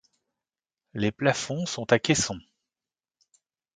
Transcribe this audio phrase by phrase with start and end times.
[0.95, 2.39] Les plafonds sont à caissons.